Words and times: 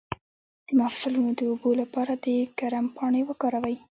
د 0.67 0.69
مفصلونو 0.79 1.31
د 1.39 1.41
اوبو 1.51 1.69
لپاره 1.81 2.13
د 2.25 2.27
کرم 2.59 2.85
پاڼې 2.97 3.21
وکاروئ 3.29 3.77